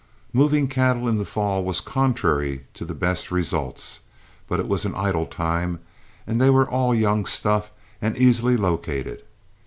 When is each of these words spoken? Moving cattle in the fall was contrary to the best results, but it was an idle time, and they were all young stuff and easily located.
Moving 0.33 0.67
cattle 0.67 1.07
in 1.07 1.19
the 1.19 1.25
fall 1.27 1.63
was 1.63 1.79
contrary 1.79 2.65
to 2.73 2.85
the 2.85 2.95
best 2.95 3.29
results, 3.29 3.99
but 4.47 4.59
it 4.59 4.67
was 4.67 4.83
an 4.83 4.95
idle 4.95 5.27
time, 5.27 5.79
and 6.25 6.41
they 6.41 6.49
were 6.49 6.67
all 6.67 6.95
young 6.95 7.23
stuff 7.23 7.69
and 8.01 8.17
easily 8.17 8.57
located. 8.57 9.21